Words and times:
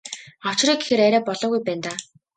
Авчиръя 0.49 0.77
гэхээр 0.79 1.01
арай 1.07 1.23
болоогүй 1.27 1.59
байна 1.63 1.81
даа. 1.85 1.97